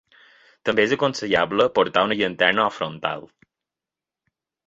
També 0.69 0.83
és 0.87 0.93
aconsellable 0.95 1.67
portar 1.75 2.03
una 2.09 2.17
llanterna 2.21 2.65
o 2.65 2.73
frontal. 2.79 3.29